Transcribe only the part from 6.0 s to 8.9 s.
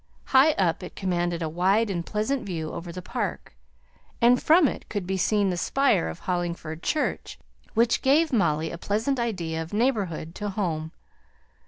of Hollingford Church, which gave Molly a